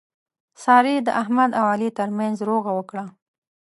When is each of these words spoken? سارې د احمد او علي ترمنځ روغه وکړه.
سارې 0.63 0.95
د 1.07 1.09
احمد 1.21 1.51
او 1.59 1.65
علي 1.73 1.89
ترمنځ 1.99 2.35
روغه 2.49 2.71
وکړه. 2.77 3.05